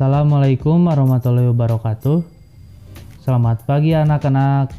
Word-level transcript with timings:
Assalamualaikum 0.00 0.88
warahmatullahi 0.88 1.52
wabarakatuh. 1.52 2.24
Selamat 3.20 3.68
pagi 3.68 3.92
anak-anak. 3.92 4.72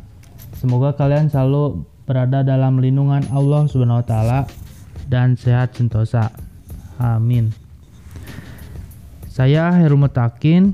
Semoga 0.57 0.97
kalian 0.97 1.29
selalu 1.29 1.85
berada 2.09 2.41
dalam 2.41 2.81
lindungan 2.81 3.21
Allah 3.29 3.69
Subhanahu 3.69 4.01
wa 4.01 4.49
dan 5.13 5.37
sehat 5.37 5.77
sentosa. 5.77 6.33
Amin. 6.97 7.53
Saya 9.29 9.69
Heru 9.77 9.93
Mutakin 10.01 10.73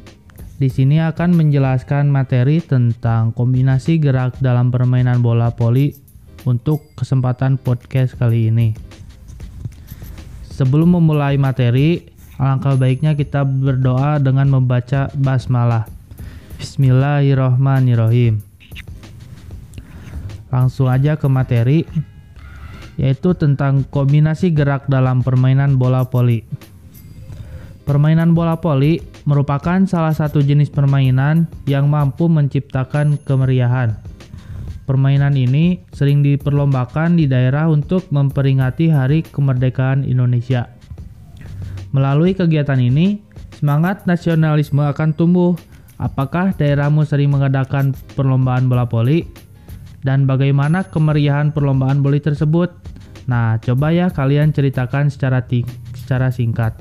di 0.56 0.72
sini 0.72 1.04
akan 1.04 1.36
menjelaskan 1.36 2.08
materi 2.08 2.64
tentang 2.64 3.36
kombinasi 3.36 4.00
gerak 4.00 4.40
dalam 4.40 4.72
permainan 4.72 5.20
bola 5.20 5.52
voli 5.52 5.92
untuk 6.48 6.96
kesempatan 6.96 7.60
podcast 7.60 8.16
kali 8.16 8.48
ini. 8.48 8.72
Sebelum 10.56 10.96
memulai 10.96 11.36
materi, 11.36 12.16
alangkah 12.38 12.78
baiknya 12.78 13.18
kita 13.18 13.44
berdoa 13.44 14.22
dengan 14.22 14.48
membaca 14.50 15.10
basmalah. 15.18 15.90
Bismillahirrohmanirrohim. 16.58 18.42
Langsung 20.48 20.88
aja 20.88 21.20
ke 21.20 21.28
materi, 21.28 21.84
yaitu 22.96 23.36
tentang 23.36 23.86
kombinasi 23.90 24.54
gerak 24.54 24.90
dalam 24.90 25.22
permainan 25.22 25.76
bola 25.78 26.06
voli. 26.08 26.46
Permainan 27.84 28.36
bola 28.36 28.58
voli 28.60 29.00
merupakan 29.24 29.80
salah 29.88 30.12
satu 30.12 30.44
jenis 30.44 30.72
permainan 30.72 31.48
yang 31.68 31.88
mampu 31.88 32.28
menciptakan 32.28 33.20
kemeriahan. 33.22 33.96
Permainan 34.88 35.36
ini 35.36 35.84
sering 35.92 36.24
diperlombakan 36.24 37.20
di 37.20 37.28
daerah 37.28 37.68
untuk 37.68 38.08
memperingati 38.08 38.88
Hari 38.88 39.28
Kemerdekaan 39.28 40.08
Indonesia. 40.08 40.77
Melalui 41.98 42.38
kegiatan 42.38 42.78
ini, 42.78 43.26
semangat 43.58 44.06
nasionalisme 44.06 44.86
akan 44.86 45.18
tumbuh. 45.18 45.58
Apakah 45.98 46.54
daerahmu 46.54 47.02
sering 47.02 47.34
mengadakan 47.34 47.98
perlombaan 48.14 48.70
bola 48.70 48.86
voli? 48.86 49.26
Dan 50.06 50.30
bagaimana 50.30 50.86
kemeriahan 50.86 51.50
perlombaan 51.50 52.06
voli 52.06 52.22
tersebut? 52.22 52.70
Nah, 53.26 53.58
coba 53.66 53.90
ya 53.90 54.14
kalian 54.14 54.54
ceritakan 54.54 55.10
secara, 55.10 55.42
secara 55.98 56.30
singkat. 56.30 56.78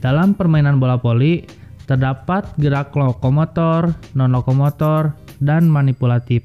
Dalam 0.00 0.32
permainan 0.32 0.80
bola 0.80 0.96
voli, 0.96 1.44
terdapat 1.84 2.56
gerak 2.56 2.96
lokomotor, 2.96 3.92
non-lokomotor, 4.16 5.12
dan 5.44 5.68
manipulatif. 5.68 6.40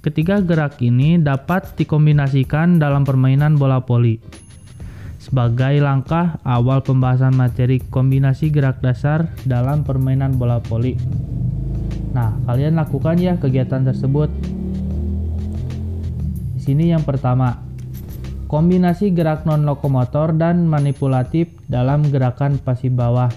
Ketiga 0.00 0.40
gerak 0.40 0.80
ini 0.80 1.20
dapat 1.20 1.76
dikombinasikan 1.76 2.80
dalam 2.80 3.04
permainan 3.04 3.60
bola 3.60 3.84
voli. 3.84 4.43
Sebagai 5.24 5.80
langkah 5.80 6.36
awal 6.44 6.84
pembahasan 6.84 7.32
materi 7.32 7.80
kombinasi 7.80 8.52
gerak 8.52 8.84
dasar 8.84 9.32
dalam 9.48 9.80
permainan 9.80 10.36
bola 10.36 10.60
voli. 10.60 11.00
Nah, 12.12 12.36
kalian 12.44 12.76
lakukan 12.76 13.16
ya 13.16 13.40
kegiatan 13.40 13.88
tersebut. 13.88 14.28
Di 16.52 16.60
sini 16.60 16.92
yang 16.92 17.08
pertama, 17.08 17.56
kombinasi 18.52 19.16
gerak 19.16 19.48
non 19.48 19.64
lokomotor 19.64 20.36
dan 20.36 20.68
manipulatif 20.68 21.48
dalam 21.72 22.04
gerakan 22.12 22.60
passing 22.60 22.92
bawah. 22.92 23.32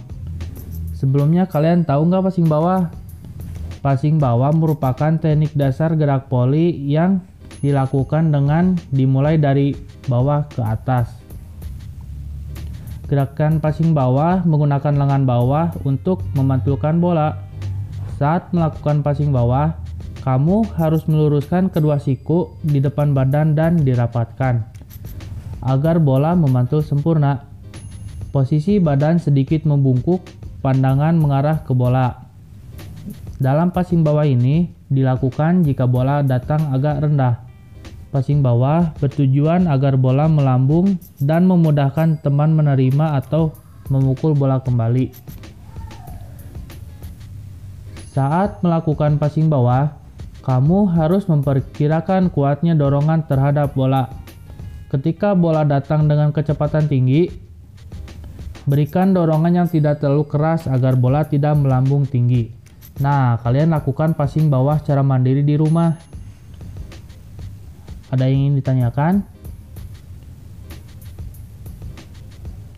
Sebelumnya 0.92 1.48
kalian 1.48 1.88
tahu 1.88 2.12
nggak 2.12 2.28
passing 2.28 2.52
bawah? 2.52 2.92
Passing 3.80 4.20
bawah 4.20 4.52
merupakan 4.52 5.16
teknik 5.16 5.56
dasar 5.56 5.96
gerak 5.96 6.28
poli 6.28 6.76
yang 6.84 7.24
dilakukan 7.64 8.28
dengan 8.28 8.76
dimulai 8.92 9.40
dari 9.40 9.72
bawah 10.12 10.44
ke 10.52 10.60
atas. 10.60 11.27
Gerakan 13.08 13.64
passing 13.64 13.96
bawah 13.96 14.44
menggunakan 14.44 14.92
lengan 14.92 15.24
bawah 15.24 15.72
untuk 15.88 16.28
memantulkan 16.36 17.00
bola. 17.00 17.40
Saat 18.20 18.52
melakukan 18.52 19.00
passing 19.00 19.32
bawah, 19.32 19.80
kamu 20.28 20.68
harus 20.76 21.08
meluruskan 21.08 21.72
kedua 21.72 22.04
siku 22.04 22.52
di 22.68 22.84
depan 22.84 23.16
badan 23.16 23.56
dan 23.56 23.80
dirapatkan 23.80 24.60
agar 25.64 26.04
bola 26.04 26.36
memantul 26.36 26.84
sempurna. 26.84 27.48
Posisi 28.36 28.84
badan 28.84 29.24
sedikit 29.24 29.64
membungkuk, 29.64 30.20
pandangan 30.60 31.16
mengarah 31.16 31.64
ke 31.64 31.72
bola. 31.72 32.28
Dalam 33.40 33.72
passing 33.72 34.04
bawah 34.04 34.28
ini 34.28 34.68
dilakukan 34.92 35.64
jika 35.64 35.88
bola 35.88 36.28
datang 36.28 36.76
agak 36.76 37.08
rendah. 37.08 37.47
Passing 38.08 38.40
bawah 38.40 38.96
bertujuan 39.04 39.68
agar 39.68 40.00
bola 40.00 40.32
melambung 40.32 40.96
dan 41.20 41.44
memudahkan 41.44 42.24
teman 42.24 42.56
menerima 42.56 43.20
atau 43.20 43.52
memukul 43.92 44.32
bola 44.32 44.64
kembali. 44.64 45.12
Saat 48.16 48.64
melakukan 48.66 49.20
passing 49.22 49.52
bawah, 49.52 49.94
kamu 50.42 50.88
harus 50.96 51.28
memperkirakan 51.28 52.32
kuatnya 52.32 52.74
dorongan 52.74 53.28
terhadap 53.28 53.76
bola. 53.76 54.08
Ketika 54.88 55.36
bola 55.36 55.68
datang 55.68 56.08
dengan 56.08 56.32
kecepatan 56.32 56.88
tinggi, 56.88 57.28
berikan 58.64 59.12
dorongan 59.12 59.64
yang 59.64 59.68
tidak 59.68 60.00
terlalu 60.00 60.24
keras 60.32 60.66
agar 60.72 60.96
bola 60.96 61.28
tidak 61.28 61.60
melambung 61.60 62.08
tinggi. 62.08 62.56
Nah, 63.04 63.38
kalian 63.44 63.76
lakukan 63.76 64.16
passing 64.16 64.48
bawah 64.48 64.80
secara 64.80 65.04
mandiri 65.04 65.44
di 65.44 65.60
rumah. 65.60 66.07
Ada 68.08 68.32
yang 68.32 68.40
ingin 68.52 68.56
ditanyakan? 68.64 69.14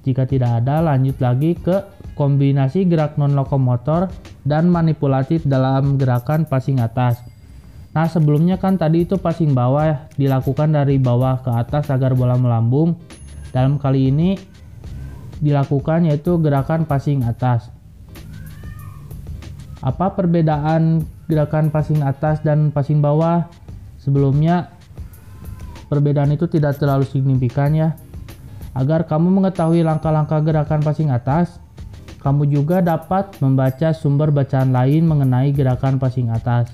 Jika 0.07 0.25
tidak 0.25 0.65
ada, 0.65 0.81
lanjut 0.81 1.21
lagi 1.21 1.53
ke 1.53 1.85
kombinasi 2.17 2.89
gerak 2.89 3.15
non-lokomotor 3.21 4.09
dan 4.41 4.71
manipulatif 4.71 5.45
dalam 5.45 6.01
gerakan 6.01 6.49
passing 6.49 6.81
atas. 6.81 7.21
Nah, 7.93 8.05
sebelumnya 8.09 8.57
kan 8.57 8.77
tadi 8.77 9.05
itu 9.05 9.17
passing 9.21 9.53
bawah 9.53 10.09
dilakukan 10.17 10.73
dari 10.73 10.97
bawah 10.97 11.41
ke 11.41 11.51
atas 11.53 11.89
agar 11.93 12.17
bola 12.17 12.37
melambung. 12.37 12.97
Dalam 13.49 13.81
kali 13.81 14.13
ini 14.13 14.37
dilakukan 15.41 16.05
yaitu 16.09 16.37
gerakan 16.37 16.85
passing 16.85 17.25
atas. 17.25 17.69
Apa 19.79 20.13
perbedaan 20.13 21.07
gerakan 21.25 21.71
passing 21.73 22.01
atas 22.01 22.41
dan 22.45 22.69
passing 22.69 23.01
bawah? 23.01 23.47
Sebelumnya 23.99 24.78
perbedaan 25.89 26.29
itu 26.31 26.45
tidak 26.45 26.77
terlalu 26.77 27.03
signifikan 27.09 27.73
ya. 27.73 27.97
Agar 28.77 29.09
kamu 29.09 29.41
mengetahui 29.41 29.81
langkah-langkah 29.81 30.39
gerakan 30.45 30.79
passing 30.85 31.09
atas, 31.09 31.57
kamu 32.21 32.47
juga 32.47 32.79
dapat 32.79 33.33
membaca 33.41 33.91
sumber 33.91 34.29
bacaan 34.29 34.69
lain 34.69 35.09
mengenai 35.09 35.49
gerakan 35.49 35.97
passing 35.97 36.29
atas. 36.29 36.69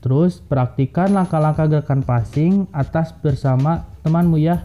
Terus 0.00 0.40
praktikkan 0.40 1.12
langkah-langkah 1.12 1.68
gerakan 1.68 2.02
passing 2.02 2.64
atas 2.72 3.12
bersama 3.12 3.86
temanmu 4.00 4.40
ya. 4.40 4.64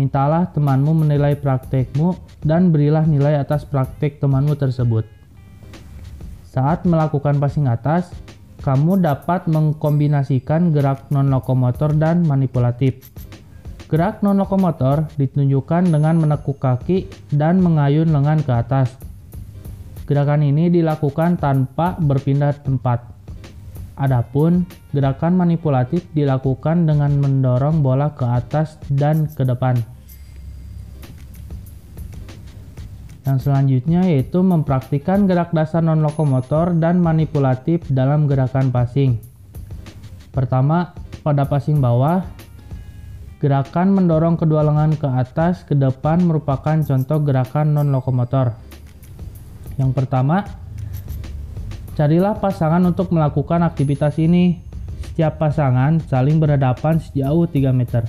Mintalah 0.00 0.48
temanmu 0.52 0.92
menilai 0.92 1.36
praktekmu 1.36 2.16
dan 2.44 2.72
berilah 2.72 3.04
nilai 3.04 3.36
atas 3.36 3.64
praktek 3.64 4.20
temanmu 4.20 4.56
tersebut. 4.56 5.08
Saat 6.48 6.88
melakukan 6.88 7.36
passing 7.36 7.68
atas, 7.68 8.12
kamu 8.66 8.98
dapat 8.98 9.46
mengkombinasikan 9.46 10.74
gerak 10.74 11.06
non-lokomotor 11.14 11.94
dan 11.94 12.26
manipulatif. 12.26 12.98
Gerak 13.86 14.26
non-lokomotor 14.26 15.06
ditunjukkan 15.14 15.94
dengan 15.94 16.18
menekuk 16.18 16.58
kaki 16.58 17.06
dan 17.30 17.62
mengayun 17.62 18.10
lengan 18.10 18.42
ke 18.42 18.50
atas. 18.50 18.98
Gerakan 20.10 20.42
ini 20.42 20.66
dilakukan 20.66 21.38
tanpa 21.38 21.94
berpindah 21.94 22.58
tempat. 22.66 23.06
Adapun 23.94 24.66
gerakan 24.90 25.38
manipulatif 25.38 26.02
dilakukan 26.10 26.90
dengan 26.90 27.22
mendorong 27.22 27.86
bola 27.86 28.18
ke 28.18 28.26
atas 28.26 28.82
dan 28.90 29.30
ke 29.30 29.46
depan. 29.46 29.78
Yang 33.26 33.50
selanjutnya 33.50 34.06
yaitu 34.06 34.38
mempraktikkan 34.38 35.26
gerak 35.26 35.50
dasar 35.50 35.82
non-lokomotor 35.82 36.78
dan 36.78 37.02
manipulatif 37.02 37.82
dalam 37.90 38.30
gerakan 38.30 38.70
passing. 38.70 39.18
Pertama, 40.30 40.94
pada 41.26 41.42
passing 41.42 41.82
bawah, 41.82 42.22
gerakan 43.42 43.98
mendorong 43.98 44.38
kedua 44.38 44.62
lengan 44.62 44.94
ke 44.94 45.10
atas 45.10 45.66
ke 45.66 45.74
depan 45.74 46.22
merupakan 46.22 46.78
contoh 46.78 47.18
gerakan 47.26 47.74
non-lokomotor. 47.74 48.54
Yang 49.74 49.90
pertama, 49.98 50.46
carilah 51.98 52.38
pasangan 52.38 52.86
untuk 52.86 53.10
melakukan 53.10 53.66
aktivitas 53.66 54.22
ini. 54.22 54.62
Setiap 55.02 55.42
pasangan 55.42 55.98
saling 56.06 56.38
berhadapan 56.38 57.02
sejauh 57.02 57.50
3 57.50 57.74
meter. 57.74 58.06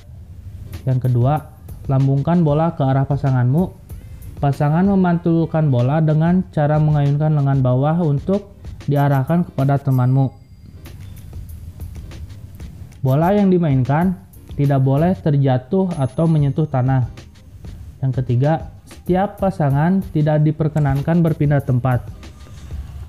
Yang 0.85 1.09
kedua, 1.09 1.57
lambungkan 1.89 2.45
bola 2.45 2.75
ke 2.77 2.85
arah 2.85 3.07
pasanganmu 3.07 3.86
Pasangan 4.37 4.85
memantulkan 4.85 5.73
bola 5.73 5.97
dengan 5.97 6.45
cara 6.53 6.77
mengayunkan 6.77 7.41
lengan 7.41 7.59
bawah 7.65 7.97
untuk 8.05 8.53
diarahkan 8.85 9.49
kepada 9.49 9.81
temanmu. 9.81 10.29
Bola 13.01 13.33
yang 13.33 13.49
dimainkan 13.49 14.13
tidak 14.53 14.81
boleh 14.85 15.17
terjatuh 15.17 15.89
atau 15.97 16.29
menyentuh 16.29 16.69
tanah. 16.69 17.09
Yang 17.97 18.21
ketiga, 18.21 18.69
setiap 18.85 19.41
pasangan 19.41 20.05
tidak 20.13 20.45
diperkenankan 20.45 21.25
berpindah 21.25 21.65
tempat. 21.65 22.05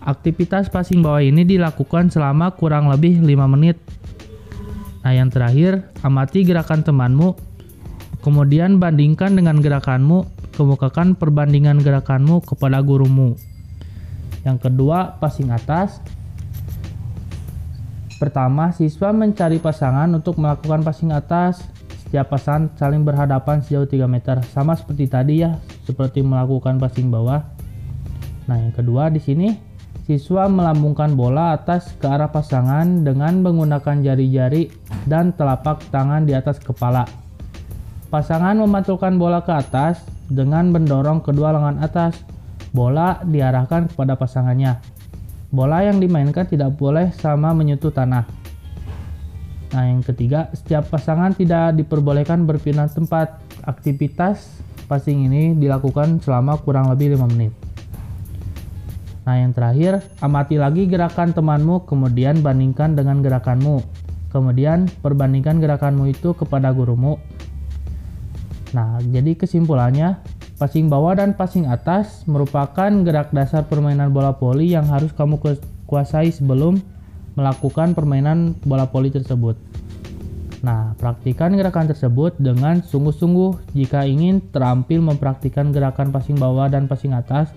Aktivitas 0.01 0.73
passing 0.73 1.05
bawah 1.05 1.21
ini 1.21 1.45
dilakukan 1.45 2.09
selama 2.09 2.57
kurang 2.57 2.89
lebih 2.89 3.21
5 3.21 3.53
menit. 3.53 3.77
Nah, 5.05 5.13
yang 5.13 5.29
terakhir, 5.29 5.93
amati 6.01 6.41
gerakan 6.41 6.81
temanmu, 6.81 7.37
kemudian 8.25 8.81
bandingkan 8.81 9.37
dengan 9.37 9.61
gerakanmu, 9.61 10.38
kemukakan 10.59 11.15
perbandingan 11.15 11.79
gerakanmu 11.79 12.43
kepada 12.43 12.83
gurumu. 12.83 13.39
Yang 14.43 14.67
kedua, 14.67 15.15
passing 15.23 15.55
atas. 15.55 16.03
Pertama, 18.19 18.75
siswa 18.75 19.15
mencari 19.15 19.63
pasangan 19.63 20.11
untuk 20.11 20.43
melakukan 20.43 20.83
passing 20.83 21.15
atas. 21.15 21.63
Setiap 22.03 22.35
pasangan 22.35 22.75
saling 22.75 23.07
berhadapan 23.07 23.63
sejauh 23.63 23.87
3 23.87 24.11
meter, 24.11 24.43
sama 24.51 24.75
seperti 24.75 25.07
tadi 25.07 25.47
ya, 25.47 25.55
seperti 25.87 26.27
melakukan 26.27 26.83
passing 26.83 27.07
bawah. 27.07 27.47
Nah, 28.51 28.59
yang 28.59 28.75
kedua 28.75 29.13
di 29.15 29.23
sini 29.23 29.55
siswa 30.09 30.49
melambungkan 30.49 31.13
bola 31.13 31.53
atas 31.53 31.93
ke 32.01 32.09
arah 32.09 32.33
pasangan 32.33 33.05
dengan 33.05 33.45
menggunakan 33.45 34.01
jari-jari 34.01 34.73
dan 35.05 35.37
telapak 35.37 35.85
tangan 35.93 36.25
di 36.25 36.33
atas 36.33 36.57
kepala. 36.59 37.05
Pasangan 38.09 38.57
memantulkan 38.57 39.21
bola 39.21 39.45
ke 39.45 39.53
atas 39.53 40.01
dengan 40.29 40.71
mendorong 40.71 41.25
kedua 41.25 41.57
lengan 41.57 41.81
atas. 41.81 42.21
Bola 42.71 43.25
diarahkan 43.25 43.89
kepada 43.89 44.15
pasangannya. 44.21 44.77
Bola 45.49 45.81
yang 45.81 45.99
dimainkan 45.99 46.45
tidak 46.45 46.77
boleh 46.77 47.09
sama 47.17 47.57
menyentuh 47.57 47.89
tanah. 47.89 48.29
Nah, 49.73 49.85
yang 49.85 50.05
ketiga, 50.05 50.49
setiap 50.53 50.89
pasangan 50.89 51.33
tidak 51.33 51.77
diperbolehkan 51.77 52.45
berpindah 52.45 52.89
tempat. 52.93 53.41
Aktivitas 53.65 54.61
passing 54.89 55.29
ini 55.29 55.53
dilakukan 55.57 56.21
selama 56.25 56.57
kurang 56.65 56.89
lebih 56.89 57.17
5 57.17 57.29
menit. 57.37 57.53
Nah, 59.29 59.37
yang 59.37 59.53
terakhir, 59.53 60.01
amati 60.25 60.57
lagi 60.57 60.89
gerakan 60.89 61.37
temanmu, 61.37 61.85
kemudian 61.85 62.41
bandingkan 62.41 62.97
dengan 62.97 63.21
gerakanmu. 63.21 63.85
Kemudian, 64.33 64.89
perbandingkan 65.05 65.61
gerakanmu 65.61 66.09
itu 66.09 66.33
kepada 66.33 66.73
gurumu. 66.73 67.21
Nah, 68.79 69.03
jadi 69.03 69.35
kesimpulannya, 69.35 70.23
passing 70.55 70.87
bawah 70.87 71.19
dan 71.19 71.35
passing 71.35 71.67
atas 71.67 72.23
merupakan 72.31 72.87
gerak 73.03 73.35
dasar 73.35 73.67
permainan 73.67 74.15
bola 74.15 74.39
voli 74.39 74.71
yang 74.71 74.87
harus 74.87 75.11
kamu 75.19 75.43
kuasai 75.91 76.31
sebelum 76.31 76.79
melakukan 77.35 77.99
permainan 77.99 78.55
bola 78.63 78.87
voli 78.87 79.11
tersebut. 79.11 79.59
Nah, 80.63 80.95
praktikan 80.95 81.59
gerakan 81.59 81.91
tersebut 81.91 82.39
dengan 82.39 82.79
sungguh-sungguh 82.79 83.75
jika 83.75 84.07
ingin 84.07 84.47
terampil 84.55 85.03
mempraktikkan 85.03 85.75
gerakan 85.75 86.15
passing 86.15 86.39
bawah 86.39 86.71
dan 86.71 86.87
passing 86.87 87.19
atas, 87.19 87.51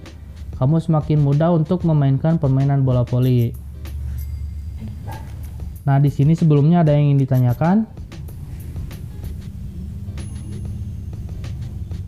kamu 0.58 0.82
semakin 0.82 1.22
mudah 1.22 1.54
untuk 1.54 1.86
memainkan 1.86 2.42
permainan 2.42 2.82
bola 2.82 3.06
voli. 3.06 3.54
Nah, 5.86 6.02
di 6.02 6.10
sini 6.10 6.34
sebelumnya 6.34 6.82
ada 6.82 6.98
yang 6.98 7.14
ingin 7.14 7.30
ditanyakan. 7.30 7.86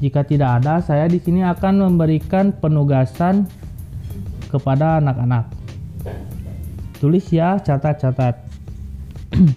Jika 0.04 0.28
tidak 0.28 0.60
ada, 0.60 0.84
saya 0.84 1.08
di 1.08 1.16
sini 1.16 1.48
akan 1.48 1.80
memberikan 1.88 2.52
penugasan 2.52 3.48
kepada 4.52 5.00
anak-anak. 5.00 5.48
Tulis 7.00 7.24
ya, 7.32 7.56
catat-catat. 7.64 8.36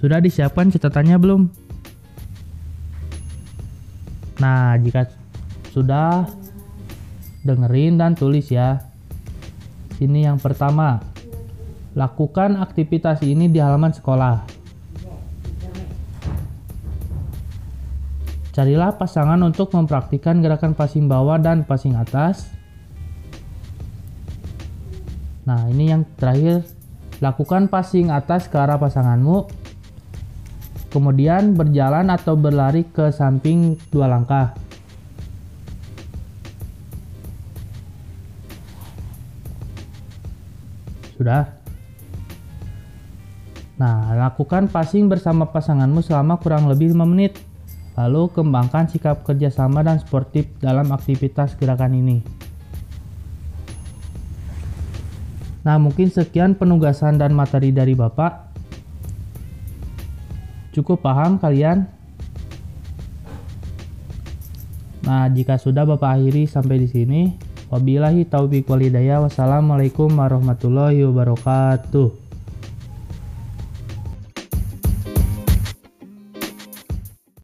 Sudah 0.00 0.20
disiapkan 0.20 0.68
catatannya 0.68 1.16
belum? 1.16 1.48
Nah, 4.40 4.76
jika 4.80 5.04
sudah 5.68 6.24
dengerin 7.44 8.00
dan 8.00 8.16
tulis 8.16 8.48
ya. 8.48 8.80
Ini 10.00 10.32
yang 10.32 10.40
pertama. 10.40 11.04
Lakukan 11.92 12.56
aktivitas 12.56 13.20
ini 13.20 13.52
di 13.52 13.60
halaman 13.60 13.92
sekolah. 13.92 14.49
Carilah 18.50 18.98
pasangan 18.98 19.38
untuk 19.46 19.70
mempraktikkan 19.72 20.42
gerakan 20.42 20.74
passing 20.74 21.06
bawah 21.06 21.38
dan 21.38 21.62
passing 21.62 21.94
atas 21.94 22.60
Nah, 25.50 25.66
ini 25.66 25.90
yang 25.90 26.06
terakhir, 26.14 26.62
lakukan 27.18 27.66
passing 27.66 28.14
atas 28.14 28.46
ke 28.46 28.54
arah 28.54 28.78
pasanganmu. 28.78 29.50
Kemudian 30.94 31.58
berjalan 31.58 32.06
atau 32.06 32.38
berlari 32.38 32.86
ke 32.86 33.10
samping 33.10 33.74
dua 33.90 34.06
langkah. 34.06 34.54
Sudah. 41.18 41.50
Nah, 43.74 44.14
lakukan 44.14 44.70
passing 44.70 45.10
bersama 45.10 45.50
pasanganmu 45.50 45.98
selama 45.98 46.38
kurang 46.38 46.70
lebih 46.70 46.94
5 46.94 47.10
menit. 47.10 47.49
Lalu 48.00 48.32
kembangkan 48.32 48.88
sikap 48.88 49.20
kerjasama 49.28 49.84
dan 49.84 50.00
sportif 50.00 50.48
dalam 50.56 50.88
aktivitas 50.88 51.52
gerakan 51.60 51.92
ini. 52.00 52.24
Nah, 55.60 55.76
mungkin 55.76 56.08
sekian 56.08 56.56
penugasan 56.56 57.20
dan 57.20 57.36
materi 57.36 57.68
dari 57.68 57.92
Bapak. 57.92 58.56
Cukup 60.72 61.04
paham 61.04 61.36
kalian? 61.36 61.84
Nah, 65.04 65.28
jika 65.28 65.60
sudah 65.60 65.84
Bapak 65.84 66.16
akhiri 66.16 66.48
sampai 66.48 66.80
di 66.80 66.88
sini, 66.88 67.20
wabillahi 67.68 68.24
taufiq 68.24 68.64
walhidayah. 68.64 69.20
Wassalamualaikum 69.20 70.08
warahmatullahi 70.08 71.04
wabarakatuh. 71.04 72.19